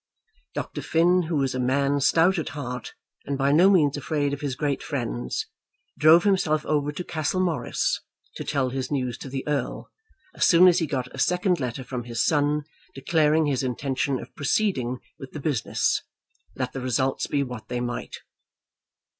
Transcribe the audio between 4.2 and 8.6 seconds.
of his great friends, drove himself over to Castlemorris to